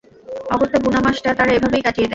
[0.51, 2.09] অগত্যা বুনা মাসটা তারা এভাবেই কাটিয়ে দেয়।